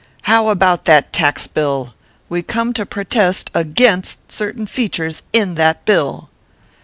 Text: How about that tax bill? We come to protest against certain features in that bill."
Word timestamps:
How 0.23 0.49
about 0.49 0.85
that 0.85 1.13
tax 1.13 1.45
bill? 1.45 1.93
We 2.27 2.41
come 2.41 2.73
to 2.73 2.87
protest 2.87 3.51
against 3.53 4.31
certain 4.31 4.65
features 4.65 5.21
in 5.31 5.53
that 5.57 5.85
bill." 5.85 6.29